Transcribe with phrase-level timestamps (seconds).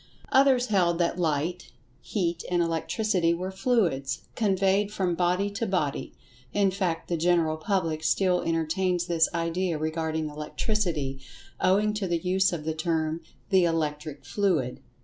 [0.31, 7.07] Others held that Light, Heat and Electricity were "fluids" conveyed from body to body—in fact
[7.07, 11.19] the general public still entertains this idea regarding Electricity,
[11.59, 14.79] owing to the use of the term "the Electric fluid."